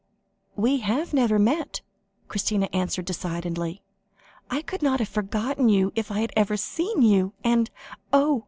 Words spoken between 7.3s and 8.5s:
and oh!"